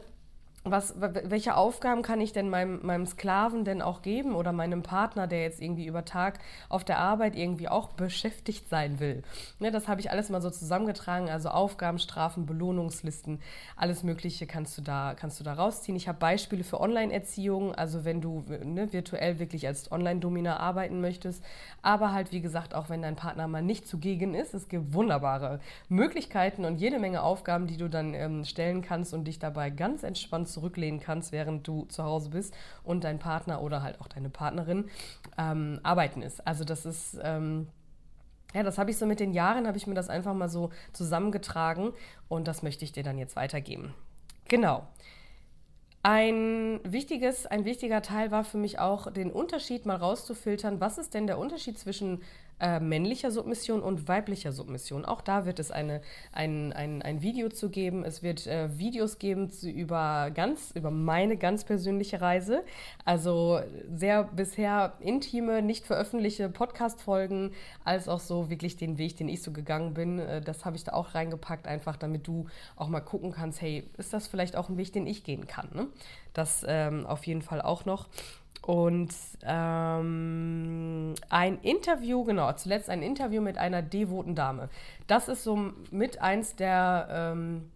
Was, 0.64 0.94
welche 0.98 1.56
Aufgaben 1.56 2.02
kann 2.02 2.20
ich 2.20 2.32
denn 2.32 2.50
meinem, 2.50 2.84
meinem 2.84 3.06
Sklaven 3.06 3.64
denn 3.64 3.80
auch 3.80 4.02
geben 4.02 4.34
oder 4.34 4.52
meinem 4.52 4.82
Partner, 4.82 5.26
der 5.26 5.42
jetzt 5.42 5.62
irgendwie 5.62 5.86
über 5.86 6.04
Tag 6.04 6.40
auf 6.68 6.84
der 6.84 6.98
Arbeit 6.98 7.36
irgendwie 7.36 7.68
auch 7.68 7.90
beschäftigt 7.90 8.68
sein 8.68 9.00
will? 9.00 9.22
Ne, 9.60 9.70
das 9.70 9.88
habe 9.88 10.00
ich 10.00 10.10
alles 10.10 10.30
mal 10.30 10.42
so 10.42 10.50
zusammengetragen, 10.50 11.28
also 11.30 11.48
Aufgaben, 11.50 11.98
Strafen, 11.98 12.44
Belohnungslisten, 12.46 13.40
alles 13.76 14.02
Mögliche 14.02 14.46
kannst 14.46 14.76
du 14.76 14.82
da, 14.82 15.14
kannst 15.14 15.38
du 15.38 15.44
da 15.44 15.54
rausziehen. 15.54 15.96
Ich 15.96 16.08
habe 16.08 16.18
Beispiele 16.18 16.64
für 16.64 16.80
Online-Erziehung, 16.80 17.74
also 17.74 18.04
wenn 18.04 18.20
du 18.20 18.44
ne, 18.48 18.92
virtuell 18.92 19.38
wirklich 19.38 19.66
als 19.66 19.90
Online-Domina 19.92 20.58
arbeiten 20.58 21.00
möchtest, 21.00 21.42
aber 21.82 22.12
halt 22.12 22.32
wie 22.32 22.40
gesagt 22.40 22.74
auch 22.74 22.90
wenn 22.90 23.02
dein 23.02 23.16
Partner 23.16 23.46
mal 23.46 23.62
nicht 23.62 23.86
zugegen 23.86 24.34
ist, 24.34 24.54
es 24.54 24.68
gibt 24.68 24.92
wunderbare 24.92 25.60
Möglichkeiten 25.88 26.64
und 26.64 26.80
jede 26.80 26.98
Menge 26.98 27.22
Aufgaben, 27.22 27.66
die 27.66 27.76
du 27.76 27.88
dann 27.88 28.14
ähm, 28.14 28.44
stellen 28.44 28.82
kannst 28.82 29.14
und 29.14 29.24
dich 29.24 29.38
dabei 29.38 29.70
ganz 29.70 30.02
entspannt 30.02 30.47
zurücklehnen 30.48 31.00
kannst, 31.00 31.32
während 31.32 31.66
du 31.66 31.84
zu 31.86 32.04
Hause 32.04 32.30
bist 32.30 32.54
und 32.82 33.04
dein 33.04 33.18
Partner 33.18 33.62
oder 33.62 33.82
halt 33.82 34.00
auch 34.00 34.08
deine 34.08 34.30
Partnerin 34.30 34.90
ähm, 35.36 35.80
arbeiten 35.82 36.22
ist. 36.22 36.46
Also 36.46 36.64
das 36.64 36.86
ist... 36.86 37.18
Ähm, 37.22 37.68
ja, 38.54 38.62
das 38.62 38.78
habe 38.78 38.90
ich 38.90 38.96
so 38.96 39.04
mit 39.04 39.20
den 39.20 39.34
Jahren, 39.34 39.66
habe 39.66 39.76
ich 39.76 39.86
mir 39.86 39.94
das 39.94 40.08
einfach 40.08 40.32
mal 40.32 40.48
so 40.48 40.70
zusammengetragen 40.94 41.92
und 42.28 42.48
das 42.48 42.62
möchte 42.62 42.82
ich 42.82 42.92
dir 42.92 43.02
dann 43.02 43.18
jetzt 43.18 43.36
weitergeben. 43.36 43.92
Genau. 44.48 44.86
Ein, 46.02 46.80
wichtiges, 46.84 47.44
ein 47.44 47.66
wichtiger 47.66 48.00
Teil 48.00 48.30
war 48.30 48.44
für 48.44 48.56
mich 48.56 48.78
auch, 48.78 49.12
den 49.12 49.30
Unterschied 49.30 49.84
mal 49.84 49.96
rauszufiltern. 49.96 50.80
Was 50.80 50.96
ist 50.96 51.12
denn 51.12 51.26
der 51.26 51.38
Unterschied 51.38 51.78
zwischen 51.78 52.22
äh, 52.60 52.80
männlicher 52.80 53.30
Submission 53.30 53.82
und 53.82 54.08
weiblicher 54.08 54.52
Submission. 54.52 55.04
Auch 55.04 55.20
da 55.20 55.46
wird 55.46 55.58
es 55.58 55.70
eine, 55.70 56.00
ein, 56.32 56.72
ein, 56.72 57.02
ein 57.02 57.22
Video 57.22 57.48
zu 57.48 57.70
geben. 57.70 58.04
Es 58.04 58.22
wird 58.22 58.46
äh, 58.46 58.78
Videos 58.78 59.18
geben 59.18 59.50
zu, 59.50 59.68
über, 59.68 60.30
ganz, 60.34 60.72
über 60.74 60.90
meine 60.90 61.36
ganz 61.36 61.64
persönliche 61.64 62.20
Reise. 62.20 62.64
Also 63.04 63.60
sehr 63.94 64.24
bisher 64.24 64.94
intime, 65.00 65.62
nicht 65.62 65.86
veröffentlichte 65.86 66.48
Podcast-Folgen, 66.48 67.52
als 67.84 68.08
auch 68.08 68.20
so 68.20 68.50
wirklich 68.50 68.76
den 68.76 68.98
Weg, 68.98 69.16
den 69.16 69.28
ich 69.28 69.42
so 69.42 69.52
gegangen 69.52 69.94
bin. 69.94 70.18
Äh, 70.18 70.40
das 70.40 70.64
habe 70.64 70.76
ich 70.76 70.84
da 70.84 70.92
auch 70.92 71.14
reingepackt, 71.14 71.66
einfach 71.66 71.96
damit 71.96 72.26
du 72.26 72.46
auch 72.76 72.88
mal 72.88 73.00
gucken 73.00 73.32
kannst, 73.32 73.60
hey, 73.60 73.88
ist 73.96 74.12
das 74.12 74.26
vielleicht 74.26 74.56
auch 74.56 74.68
ein 74.68 74.76
Weg, 74.76 74.92
den 74.92 75.06
ich 75.06 75.24
gehen 75.24 75.46
kann? 75.46 75.68
Ne? 75.74 75.86
Das 76.32 76.64
ähm, 76.66 77.06
auf 77.06 77.26
jeden 77.26 77.42
Fall 77.42 77.62
auch 77.62 77.84
noch. 77.84 78.08
Und 78.62 79.14
ähm, 79.44 80.97
ein 81.28 81.58
Interview, 81.60 82.24
genau, 82.24 82.52
zuletzt 82.52 82.90
ein 82.90 83.02
Interview 83.02 83.40
mit 83.40 83.58
einer 83.58 83.82
devoten 83.82 84.34
Dame. 84.34 84.68
Das 85.06 85.28
ist 85.28 85.44
so 85.44 85.72
mit 85.90 86.20
eins 86.20 86.56
der, 86.56 87.08
ähm, 87.10 87.70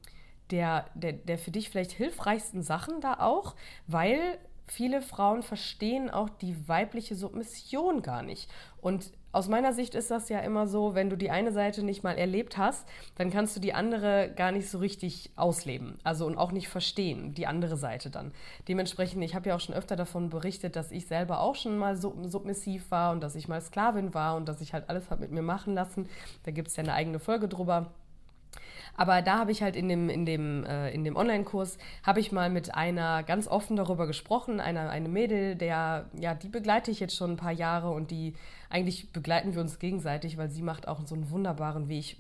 der, 0.50 0.86
der, 0.94 1.12
der 1.12 1.38
für 1.38 1.50
dich 1.50 1.70
vielleicht 1.70 1.92
hilfreichsten 1.92 2.62
Sachen 2.62 3.00
da 3.00 3.14
auch, 3.20 3.54
weil 3.86 4.38
viele 4.66 5.02
Frauen 5.02 5.42
verstehen 5.42 6.10
auch 6.10 6.28
die 6.30 6.68
weibliche 6.68 7.14
Submission 7.14 8.02
gar 8.02 8.22
nicht. 8.22 8.50
Und 8.80 9.12
aus 9.32 9.48
meiner 9.48 9.72
Sicht 9.72 9.94
ist 9.94 10.10
das 10.10 10.28
ja 10.28 10.40
immer 10.40 10.66
so, 10.66 10.94
wenn 10.94 11.08
du 11.08 11.16
die 11.16 11.30
eine 11.30 11.52
Seite 11.52 11.82
nicht 11.82 12.02
mal 12.04 12.18
erlebt 12.18 12.58
hast, 12.58 12.86
dann 13.16 13.30
kannst 13.30 13.56
du 13.56 13.60
die 13.60 13.72
andere 13.72 14.30
gar 14.36 14.52
nicht 14.52 14.68
so 14.68 14.78
richtig 14.78 15.30
ausleben. 15.36 15.98
Also 16.04 16.26
und 16.26 16.36
auch 16.36 16.52
nicht 16.52 16.68
verstehen, 16.68 17.32
die 17.32 17.46
andere 17.46 17.78
Seite 17.78 18.10
dann. 18.10 18.32
Dementsprechend, 18.68 19.24
ich 19.24 19.34
habe 19.34 19.48
ja 19.48 19.56
auch 19.56 19.60
schon 19.60 19.74
öfter 19.74 19.96
davon 19.96 20.28
berichtet, 20.28 20.76
dass 20.76 20.92
ich 20.92 21.06
selber 21.06 21.40
auch 21.40 21.54
schon 21.54 21.78
mal 21.78 21.96
submissiv 21.96 22.90
war 22.90 23.12
und 23.12 23.22
dass 23.22 23.34
ich 23.34 23.48
mal 23.48 23.60
Sklavin 23.60 24.12
war 24.12 24.36
und 24.36 24.46
dass 24.46 24.60
ich 24.60 24.74
halt 24.74 24.90
alles 24.90 25.10
habe 25.10 25.22
mit 25.22 25.32
mir 25.32 25.42
machen 25.42 25.74
lassen. 25.74 26.08
Da 26.44 26.50
gibt 26.50 26.68
es 26.68 26.76
ja 26.76 26.82
eine 26.82 26.92
eigene 26.92 27.18
Folge 27.18 27.48
drüber. 27.48 27.90
Aber 28.94 29.22
da 29.22 29.38
habe 29.38 29.52
ich 29.52 29.62
halt 29.62 29.74
in 29.74 29.88
dem, 29.88 30.08
in 30.08 30.26
dem, 30.26 30.64
äh, 30.64 30.92
dem 30.92 31.16
Online-Kurs, 31.16 31.78
habe 32.02 32.20
ich 32.20 32.30
mal 32.30 32.50
mit 32.50 32.74
einer 32.74 33.22
ganz 33.22 33.48
offen 33.48 33.76
darüber 33.76 34.06
gesprochen, 34.06 34.60
einer, 34.60 34.90
eine 34.90 35.08
Mädel, 35.08 35.56
der, 35.56 36.06
ja, 36.18 36.34
die 36.34 36.48
begleite 36.48 36.90
ich 36.90 37.00
jetzt 37.00 37.16
schon 37.16 37.32
ein 37.32 37.36
paar 37.36 37.52
Jahre 37.52 37.90
und 37.90 38.10
die, 38.10 38.34
eigentlich 38.68 39.10
begleiten 39.10 39.54
wir 39.54 39.62
uns 39.62 39.78
gegenseitig, 39.78 40.36
weil 40.36 40.50
sie 40.50 40.62
macht 40.62 40.88
auch 40.88 41.06
so 41.06 41.14
einen 41.14 41.30
wunderbaren 41.30 41.88
Weg 41.88 42.16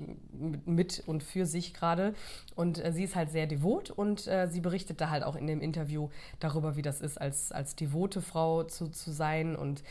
mit 0.64 1.02
und 1.06 1.22
für 1.22 1.46
sich 1.46 1.74
gerade. 1.74 2.14
Und 2.54 2.82
äh, 2.82 2.92
sie 2.92 3.04
ist 3.04 3.16
halt 3.16 3.30
sehr 3.30 3.46
devot 3.46 3.90
und 3.90 4.26
äh, 4.26 4.48
sie 4.48 4.60
berichtet 4.60 5.00
da 5.00 5.10
halt 5.10 5.24
auch 5.24 5.36
in 5.36 5.46
dem 5.46 5.60
Interview 5.60 6.08
darüber, 6.40 6.76
wie 6.76 6.82
das 6.82 7.00
ist, 7.00 7.20
als, 7.20 7.52
als 7.52 7.76
devote 7.76 8.22
Frau 8.22 8.64
zu, 8.64 8.88
zu 8.88 9.12
sein 9.12 9.56
und 9.56 9.82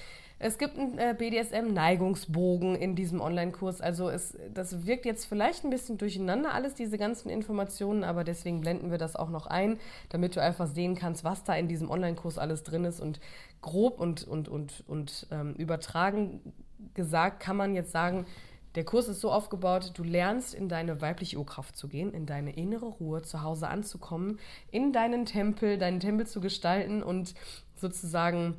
es 0.44 0.58
gibt 0.58 0.78
einen 0.78 0.98
äh, 0.98 1.16
BDSM-Neigungsbogen 1.16 2.76
in 2.76 2.96
diesem 2.96 3.22
Online-Kurs. 3.22 3.80
Also 3.80 4.10
es, 4.10 4.36
das 4.54 4.88
wirkt 4.88 5.06
jetzt 5.06 5.26
vielleicht 5.26 5.64
ein 5.64 5.70
bisschen 5.70 6.00
durcheinander, 6.00 6.54
alles 6.54 6.74
diese 6.74 6.98
ganzen 6.98 7.30
Informationen, 7.30 8.04
aber 8.04 8.24
deswegen 8.24 8.62
blenden 8.62 8.90
wir 8.90 8.98
das 8.98 9.16
auch 9.16 9.30
noch 9.30 9.46
ein, 9.46 9.78
damit 10.10 10.36
du 10.36 10.42
einfach 10.42 10.66
sehen 10.66 10.96
kannst, 10.96 11.24
was 11.24 11.44
da 11.44 11.54
in 11.54 11.68
diesem 11.68 11.92
Online-Kurs 11.92 12.40
alles 12.40 12.64
drin 12.64 12.86
ist. 12.86 13.00
Und 13.00 13.20
grob 13.62 14.00
und, 14.00 14.28
und, 14.28 14.50
und, 14.50 14.84
und 14.88 15.28
ähm, 15.32 15.54
übertragen 15.54 16.42
gesagt 16.96 17.40
kann 17.40 17.56
man 17.56 17.76
jetzt 17.76 17.92
sagen, 17.92 18.26
der 18.74 18.84
Kurs 18.84 19.08
ist 19.10 19.22
so 19.22 19.32
aufgebaut, 19.32 19.92
du 19.94 20.04
lernst 20.04 20.56
in 20.56 20.70
deine 20.70 21.02
weibliche 21.02 21.38
Urkraft 21.38 21.78
zu 21.78 21.88
gehen, 21.88 22.14
in 22.14 22.26
deine 22.26 22.56
innere 22.56 22.88
Ruhe, 22.88 23.22
zu 23.22 23.44
Hause 23.44 23.68
anzukommen, 23.68 24.40
in 24.72 24.92
deinen 24.92 25.26
Tempel, 25.26 25.78
deinen 25.78 26.00
Tempel 26.00 26.26
zu 26.26 26.42
gestalten 26.42 27.04
und 27.04 27.36
sozusagen 27.76 28.56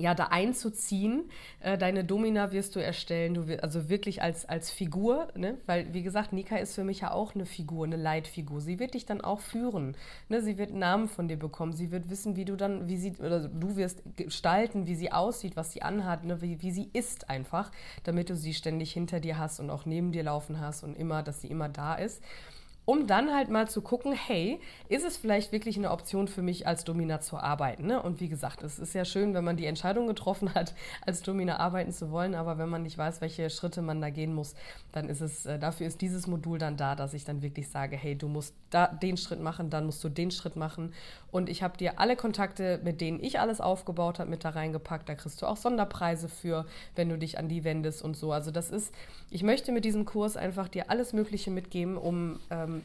ja, 0.00 0.14
da 0.14 0.26
einzuziehen. 0.26 1.30
Äh, 1.60 1.78
deine 1.78 2.04
Domina 2.04 2.52
wirst 2.52 2.74
du 2.74 2.80
erstellen, 2.80 3.34
du 3.34 3.46
wirst, 3.46 3.62
also 3.62 3.88
wirklich 3.88 4.22
als, 4.22 4.46
als 4.46 4.70
Figur, 4.70 5.28
ne? 5.36 5.58
weil 5.66 5.92
wie 5.92 6.02
gesagt, 6.02 6.32
Nika 6.32 6.56
ist 6.56 6.74
für 6.74 6.84
mich 6.84 7.00
ja 7.00 7.12
auch 7.12 7.34
eine 7.34 7.46
Figur, 7.46 7.84
eine 7.84 7.96
Leitfigur. 7.96 8.60
Sie 8.60 8.78
wird 8.78 8.94
dich 8.94 9.06
dann 9.06 9.20
auch 9.20 9.40
führen. 9.40 9.96
Ne? 10.28 10.42
Sie 10.42 10.58
wird 10.58 10.72
Namen 10.72 11.08
von 11.08 11.28
dir 11.28 11.38
bekommen. 11.38 11.72
Sie 11.72 11.90
wird 11.90 12.08
wissen, 12.10 12.36
wie 12.36 12.44
du 12.44 12.56
dann, 12.56 12.88
wie 12.88 12.96
sie, 12.96 13.12
oder 13.18 13.48
du 13.48 13.76
wirst 13.76 14.02
gestalten, 14.16 14.86
wie 14.86 14.94
sie 14.94 15.12
aussieht, 15.12 15.56
was 15.56 15.72
sie 15.72 15.82
anhat, 15.82 16.24
ne? 16.24 16.40
wie, 16.40 16.62
wie 16.62 16.72
sie 16.72 16.90
ist 16.92 17.28
einfach, 17.28 17.70
damit 18.04 18.30
du 18.30 18.36
sie 18.36 18.54
ständig 18.54 18.92
hinter 18.92 19.20
dir 19.20 19.38
hast 19.38 19.60
und 19.60 19.70
auch 19.70 19.86
neben 19.86 20.12
dir 20.12 20.22
laufen 20.22 20.60
hast 20.60 20.82
und 20.82 20.96
immer, 20.96 21.22
dass 21.22 21.42
sie 21.42 21.48
immer 21.48 21.68
da 21.68 21.94
ist 21.94 22.22
um 22.90 23.06
dann 23.06 23.32
halt 23.32 23.50
mal 23.50 23.68
zu 23.68 23.82
gucken, 23.82 24.12
hey, 24.12 24.58
ist 24.88 25.04
es 25.04 25.16
vielleicht 25.16 25.52
wirklich 25.52 25.76
eine 25.76 25.92
Option 25.92 26.26
für 26.26 26.42
mich, 26.42 26.66
als 26.66 26.82
Domina 26.82 27.20
zu 27.20 27.36
arbeiten? 27.36 27.86
Ne? 27.86 28.02
Und 28.02 28.18
wie 28.18 28.28
gesagt, 28.28 28.64
es 28.64 28.80
ist 28.80 28.94
ja 28.94 29.04
schön, 29.04 29.32
wenn 29.32 29.44
man 29.44 29.56
die 29.56 29.66
Entscheidung 29.66 30.08
getroffen 30.08 30.54
hat, 30.56 30.74
als 31.06 31.22
Domina 31.22 31.58
arbeiten 31.58 31.92
zu 31.92 32.10
wollen, 32.10 32.34
aber 32.34 32.58
wenn 32.58 32.68
man 32.68 32.82
nicht 32.82 32.98
weiß, 32.98 33.20
welche 33.20 33.48
Schritte 33.48 33.80
man 33.80 34.00
da 34.00 34.10
gehen 34.10 34.34
muss, 34.34 34.56
dann 34.90 35.08
ist 35.08 35.20
es, 35.20 35.46
äh, 35.46 35.60
dafür 35.60 35.86
ist 35.86 36.00
dieses 36.00 36.26
Modul 36.26 36.58
dann 36.58 36.76
da, 36.76 36.96
dass 36.96 37.14
ich 37.14 37.24
dann 37.24 37.42
wirklich 37.42 37.68
sage, 37.68 37.96
hey, 37.96 38.18
du 38.18 38.26
musst 38.26 38.56
da 38.70 38.88
den 38.88 39.16
Schritt 39.16 39.40
machen, 39.40 39.70
dann 39.70 39.86
musst 39.86 40.02
du 40.02 40.08
den 40.08 40.32
Schritt 40.32 40.56
machen. 40.56 40.92
Und 41.30 41.48
ich 41.48 41.62
habe 41.62 41.78
dir 41.78 42.00
alle 42.00 42.16
Kontakte, 42.16 42.80
mit 42.82 43.00
denen 43.00 43.22
ich 43.22 43.38
alles 43.38 43.60
aufgebaut 43.60 44.18
habe, 44.18 44.28
mit 44.28 44.44
da 44.44 44.50
reingepackt. 44.50 45.08
Da 45.08 45.14
kriegst 45.14 45.40
du 45.42 45.46
auch 45.46 45.56
Sonderpreise 45.56 46.28
für, 46.28 46.66
wenn 46.96 47.08
du 47.08 47.16
dich 47.16 47.38
an 47.38 47.48
die 47.48 47.62
wendest 47.62 48.02
und 48.02 48.16
so. 48.16 48.32
Also 48.32 48.50
das 48.50 48.70
ist, 48.70 48.92
ich 49.30 49.44
möchte 49.44 49.70
mit 49.70 49.84
diesem 49.84 50.04
Kurs 50.06 50.36
einfach 50.36 50.66
dir 50.66 50.90
alles 50.90 51.12
Mögliche 51.12 51.52
mitgeben, 51.52 51.96
um 51.96 52.40
ähm, 52.50 52.79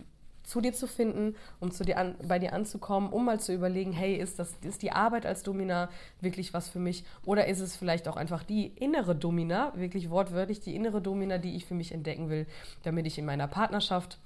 zu 0.45 0.61
dir 0.61 0.73
zu 0.73 0.87
finden, 0.87 1.35
um 1.59 1.71
zu 1.71 1.83
dir 1.83 1.97
an, 1.97 2.15
bei 2.27 2.39
dir 2.39 2.53
anzukommen, 2.53 3.11
um 3.11 3.25
mal 3.25 3.39
zu 3.39 3.53
überlegen, 3.53 3.91
hey, 3.91 4.15
ist, 4.15 4.39
das, 4.39 4.53
ist 4.61 4.81
die 4.81 4.91
Arbeit 4.91 5.25
als 5.25 5.43
Domina 5.43 5.89
wirklich 6.21 6.53
was 6.53 6.69
für 6.69 6.79
mich? 6.79 7.03
Oder 7.25 7.47
ist 7.47 7.59
es 7.59 7.75
vielleicht 7.75 8.07
auch 8.07 8.15
einfach 8.15 8.43
die 8.43 8.67
innere 8.67 9.15
Domina, 9.15 9.73
wirklich 9.75 10.09
wortwörtlich 10.09 10.59
die 10.59 10.75
innere 10.75 11.01
Domina, 11.01 11.37
die 11.37 11.55
ich 11.55 11.65
für 11.65 11.73
mich 11.73 11.91
entdecken 11.91 12.29
will, 12.29 12.45
damit 12.83 13.07
ich 13.07 13.17
in 13.17 13.25
meiner 13.25 13.47
Partnerschaft 13.47 14.19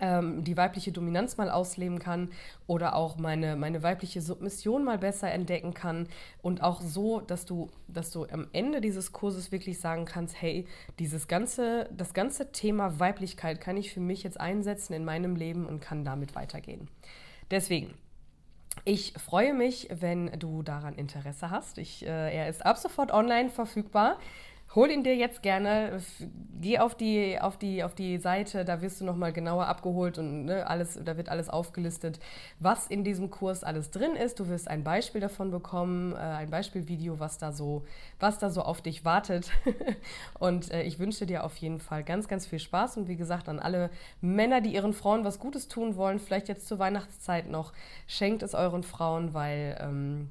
ähm, 0.00 0.44
die 0.44 0.56
weibliche 0.56 0.92
Dominanz 0.92 1.36
mal 1.36 1.50
ausleben 1.50 1.98
kann 1.98 2.30
oder 2.66 2.94
auch 2.94 3.16
meine, 3.16 3.56
meine 3.56 3.82
weibliche 3.82 4.20
Submission 4.20 4.84
mal 4.84 4.98
besser 4.98 5.30
entdecken 5.30 5.74
kann 5.74 6.08
und 6.42 6.62
auch 6.62 6.80
so, 6.80 7.20
dass 7.20 7.46
du, 7.46 7.70
dass 7.88 8.10
du 8.10 8.26
am 8.26 8.48
Ende 8.52 8.80
dieses 8.80 9.12
Kurses 9.12 9.52
wirklich 9.52 9.80
sagen 9.80 10.04
kannst, 10.04 10.40
hey, 10.40 10.66
dieses 10.98 11.28
ganze, 11.28 11.88
das 11.96 12.14
ganze 12.14 12.52
Thema 12.52 13.00
Weiblichkeit 13.00 13.60
kann 13.60 13.76
ich 13.76 13.92
für 13.92 14.00
mich 14.00 14.22
jetzt 14.22 14.40
einsetzen 14.40 14.92
in 14.92 15.04
meinem 15.04 15.36
Leben 15.36 15.66
und 15.66 15.80
kann 15.80 16.04
damit 16.04 16.34
weitergehen. 16.34 16.88
Deswegen, 17.50 17.94
ich 18.84 19.14
freue 19.14 19.54
mich, 19.54 19.88
wenn 19.90 20.38
du 20.38 20.62
daran 20.62 20.94
Interesse 20.94 21.50
hast. 21.50 21.78
Ich, 21.78 22.04
äh, 22.04 22.36
er 22.36 22.48
ist 22.48 22.64
ab 22.64 22.76
sofort 22.78 23.12
online 23.12 23.50
verfügbar. 23.50 24.18
Hol 24.74 24.90
ihn 24.90 25.02
dir 25.02 25.16
jetzt 25.16 25.42
gerne, 25.42 25.98
geh 26.60 26.78
auf 26.78 26.94
die, 26.94 27.40
auf 27.40 27.56
die, 27.56 27.82
auf 27.82 27.94
die 27.94 28.18
Seite, 28.18 28.66
da 28.66 28.82
wirst 28.82 29.00
du 29.00 29.06
nochmal 29.06 29.32
genauer 29.32 29.66
abgeholt 29.66 30.18
und 30.18 30.44
ne, 30.44 30.66
alles, 30.66 31.00
da 31.02 31.16
wird 31.16 31.30
alles 31.30 31.48
aufgelistet, 31.48 32.20
was 32.60 32.86
in 32.86 33.02
diesem 33.02 33.30
Kurs 33.30 33.64
alles 33.64 33.90
drin 33.90 34.14
ist. 34.14 34.38
Du 34.40 34.48
wirst 34.48 34.68
ein 34.68 34.84
Beispiel 34.84 35.22
davon 35.22 35.50
bekommen, 35.50 36.12
äh, 36.12 36.18
ein 36.18 36.50
Beispielvideo, 36.50 37.18
was 37.18 37.38
da 37.38 37.50
so, 37.50 37.86
was 38.20 38.38
da 38.38 38.50
so 38.50 38.60
auf 38.60 38.82
dich 38.82 39.06
wartet. 39.06 39.50
und 40.38 40.70
äh, 40.70 40.82
ich 40.82 40.98
wünsche 40.98 41.24
dir 41.24 41.44
auf 41.44 41.56
jeden 41.56 41.80
Fall 41.80 42.04
ganz, 42.04 42.28
ganz 42.28 42.46
viel 42.46 42.58
Spaß 42.58 42.98
und 42.98 43.08
wie 43.08 43.16
gesagt 43.16 43.48
an 43.48 43.60
alle 43.60 43.88
Männer, 44.20 44.60
die 44.60 44.74
ihren 44.74 44.92
Frauen 44.92 45.24
was 45.24 45.38
Gutes 45.38 45.68
tun 45.68 45.96
wollen, 45.96 46.18
vielleicht 46.18 46.48
jetzt 46.48 46.68
zur 46.68 46.78
Weihnachtszeit 46.78 47.48
noch, 47.48 47.72
schenkt 48.06 48.42
es 48.42 48.54
euren 48.54 48.82
Frauen, 48.82 49.32
weil 49.32 49.78
ähm, 49.80 50.28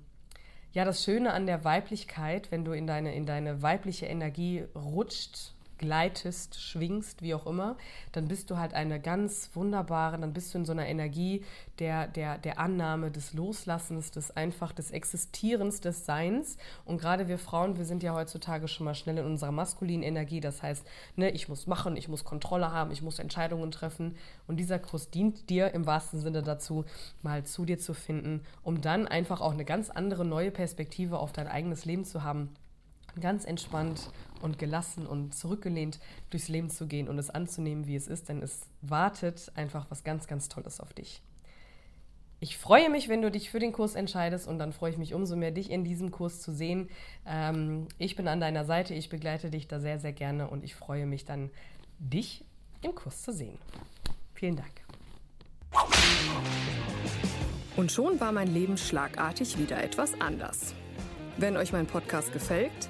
ja, 0.77 0.86
das 0.86 1.03
Schöne 1.03 1.34
an 1.34 1.48
der 1.48 1.63
Weiblichkeit, 1.63 2.51
wenn 2.51 2.63
du 2.63 2.72
in 2.72 2.86
deine, 2.86 3.15
in 3.15 3.25
deine 3.25 3.63
weibliche 3.63 4.05
Energie 4.05 4.63
rutscht, 4.75 5.55
gleitest, 5.77 6.62
schwingst, 6.62 7.22
wie 7.22 7.34
auch 7.34 7.46
immer, 7.46 7.77
dann 8.12 8.27
bist 8.27 8.50
du 8.50 8.57
halt 8.57 8.74
eine 8.74 9.00
ganz 9.00 9.51
wunderbare, 9.53 10.19
dann 10.19 10.34
bist 10.34 10.53
du 10.53 10.60
in 10.60 10.65
so 10.65 10.72
einer 10.72 10.88
Energie 10.88 11.43
der, 11.79 12.07
der, 12.07 12.38
der 12.38 12.60
Annahme, 12.60 13.12
des 13.12 13.34
Loslassens, 13.34 14.12
des 14.12 14.31
einfach 14.31 14.72
des 14.72 14.91
Existierens, 14.91 15.81
des 15.81 16.05
Seins. 16.05 16.57
Und 16.86 17.00
gerade 17.00 17.27
wir 17.27 17.38
Frauen, 17.38 17.77
wir 17.77 17.86
sind 17.86 18.03
ja 18.03 18.13
heutzutage 18.13 18.67
schon 18.67 18.86
mal 18.86 18.96
schnell 18.96 19.17
in 19.17 19.25
unserer 19.25 19.51
maskulinen 19.51 20.03
Energie. 20.03 20.39
Das 20.39 20.63
heißt, 20.63 20.86
ne, 21.15 21.29
ich 21.31 21.50
muss 21.50 21.67
machen, 21.67 21.96
ich 21.96 22.07
muss 22.07 22.24
Kontrolle 22.24 22.72
haben, 22.72 22.91
ich 22.91 23.01
muss 23.01 23.19
Entscheidungen 23.19 23.72
treffen. 23.72 24.15
Und 24.48 24.57
dieser 24.57 24.79
Kurs 24.79 25.10
dient 25.10 25.50
dir 25.50 25.74
im 25.74 25.86
wahrsten 25.86 26.19
Sinne 26.19 26.43
dazu, 26.43 26.86
mal 27.22 27.43
zu 27.43 27.65
dir 27.65 27.77
zu 27.77 27.93
finden, 27.93 28.41
um 28.63 28.81
dann 28.81 29.07
einfach 29.07 29.41
auch 29.41 29.53
eine 29.53 29.65
ganz 29.65 29.89
andere 29.89 30.25
neue 30.25 30.51
Perspektive 30.51 31.19
auf 31.19 31.31
dein 31.31 31.48
eigenes 31.48 31.86
Leben 31.86 32.05
zu 32.05 32.24
haben 32.24 32.50
ganz 33.19 33.45
entspannt 33.45 34.12
und 34.41 34.59
gelassen 34.59 35.07
und 35.07 35.33
zurückgelehnt 35.33 36.00
durchs 36.29 36.47
Leben 36.47 36.69
zu 36.69 36.88
gehen 36.88 37.07
und 37.07 37.17
es 37.17 37.29
anzunehmen, 37.29 37.88
wie 37.88 37.95
es 37.95 38.07
ist, 38.07 38.29
denn 38.29 38.41
es 38.41 38.62
wartet 38.81 39.51
einfach 39.55 39.86
was 39.89 40.03
ganz, 40.03 40.27
ganz 40.27 40.50
Tolles 40.50 40.79
auf 40.79 40.93
dich. 40.93 41.21
Ich 42.39 42.57
freue 42.57 42.91
mich, 42.91 43.09
wenn 43.09 43.24
du 43.24 43.31
dich 43.31 43.50
für 43.50 43.59
den 43.59 43.71
Kurs 43.71 43.95
entscheidest 43.95 44.47
und 44.47 44.59
dann 44.59 44.71
freue 44.71 44.91
ich 44.91 44.97
mich 45.00 45.15
umso 45.15 45.36
mehr, 45.36 45.50
dich 45.50 45.71
in 45.71 45.83
diesem 45.83 46.12
Kurs 46.12 46.39
zu 46.39 46.53
sehen. 46.53 46.89
Ähm, 47.25 47.88
ich 47.97 48.15
bin 48.15 48.27
an 48.27 48.39
deiner 48.39 48.63
Seite, 48.63 48.93
ich 48.93 49.09
begleite 49.09 49.50
dich 49.50 49.67
da 49.67 49.79
sehr, 49.79 50.00
sehr 50.00 50.13
gerne 50.13 50.47
und 50.47 50.63
ich 50.63 50.75
freue 50.75 51.07
mich 51.07 51.25
dann, 51.25 51.50
dich 51.97 52.45
im 52.83 52.93
Kurs 52.93 53.24
zu 53.24 53.33
sehen. 53.33 53.57
Vielen 54.36 54.55
Dank. 54.55 54.69
Und 57.75 57.91
schon 57.91 58.19
war 58.19 58.31
mein 58.31 58.53
Leben 58.53 58.77
schlagartig 58.77 59.57
wieder 59.57 59.83
etwas 59.83 60.19
anders. 60.21 60.75
Wenn 61.38 61.57
euch 61.57 61.71
mein 61.71 61.88
Podcast 61.88 62.33
gefällt, 62.33 62.89